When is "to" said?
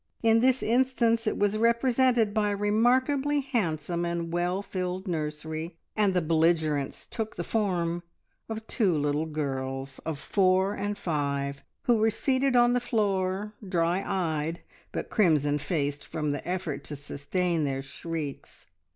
16.85-16.95